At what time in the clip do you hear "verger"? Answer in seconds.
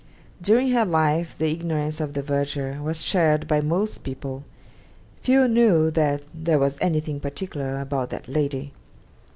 2.23-2.81